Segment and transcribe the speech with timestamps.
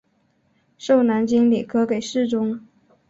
[0.79, 2.65] 授南京礼科给事中。